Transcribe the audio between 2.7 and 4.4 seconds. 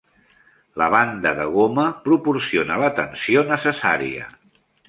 la tensió necessària.